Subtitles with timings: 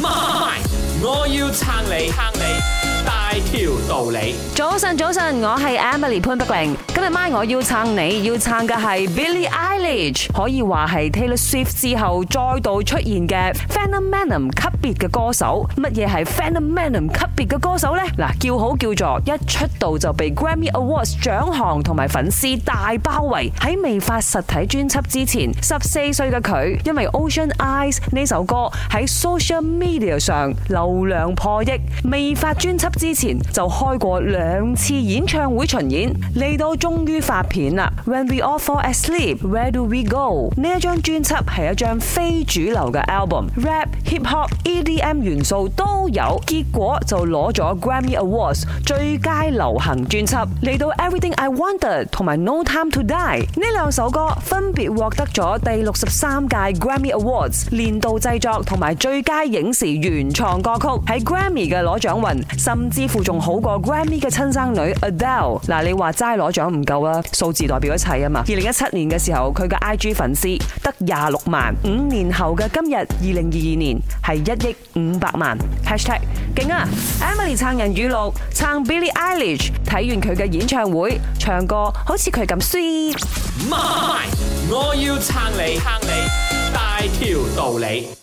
[0.00, 2.81] 妈 y 我要撑你。
[3.40, 4.34] 条道理。
[4.54, 6.76] 早晨，早晨，我系 Emily 潘碧玲。
[6.94, 15.66] 今日晚我要撑你，要撑嘅系 Billy Eilish，可以话系 Taylor Swift 之后再度出现嘅 Phenomenum 级别嘅歌手。
[15.78, 18.02] 乜嘢系 Phenomenum 级别嘅歌手咧？
[18.18, 23.50] 嗱，叫好叫座，一出道就被 Grammy Awards 奖项同埋粉丝大包围。
[23.60, 31.70] 喺未发实体专辑之前，十四岁嘅佢因为 Ocean Eyes 呢首歌喺 Social Media 上流量破亿。
[32.10, 33.21] 未发专辑之前。
[33.22, 37.88] 前就开过两次演唱会巡演，嚟到终于发片啦。
[38.04, 40.52] When we all fall asleep，where do we go？
[40.60, 50.36] 呢一张专辑系一张非主流嘅 album，rap、hip hop、EDM 元素都有，结果就攞咗 Grammy Awards 最佳流行专辑。
[50.68, 63.11] 嚟到 Everything I Wanted 同埋 No Time to Die 呢两首歌，分别获得咗第六十三届 Grammy Awards 年度制作同埋最佳影视原创歌曲，喺 Grammy 嘅攞奖云，甚至。
[63.20, 67.20] 仲好过 Grammy 嘅亲生女 Adele，嗱你话斋攞奖唔够啊！
[67.32, 68.40] 数字代表一切啊嘛。
[68.46, 70.46] 二零一七年嘅时候，佢嘅 IG 粉丝
[70.82, 75.58] 得廿六万，五年后嘅今日二零二二年系一亿五百万。
[75.84, 76.20] #hashtag
[76.54, 76.86] 劲啊
[77.20, 83.18] ！Emily 撑人语录，撑 Billie Eilish，睇完佢嘅演唱会，唱歌好似佢咁 sweet。
[84.68, 86.26] 我要撑你，撑你
[86.72, 88.14] 大条道理。